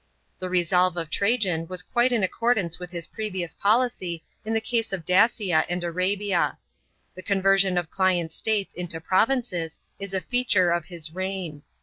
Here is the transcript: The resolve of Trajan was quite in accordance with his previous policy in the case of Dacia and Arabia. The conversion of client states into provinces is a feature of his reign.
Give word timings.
The 0.39 0.49
resolve 0.49 0.97
of 0.97 1.11
Trajan 1.11 1.67
was 1.67 1.83
quite 1.83 2.11
in 2.11 2.23
accordance 2.23 2.79
with 2.79 2.89
his 2.89 3.05
previous 3.05 3.53
policy 3.53 4.23
in 4.43 4.51
the 4.55 4.59
case 4.59 4.91
of 4.91 5.05
Dacia 5.05 5.63
and 5.69 5.83
Arabia. 5.83 6.57
The 7.13 7.21
conversion 7.21 7.77
of 7.77 7.91
client 7.91 8.31
states 8.31 8.73
into 8.73 8.99
provinces 8.99 9.79
is 9.99 10.15
a 10.15 10.19
feature 10.19 10.71
of 10.71 10.85
his 10.85 11.13
reign. 11.13 11.61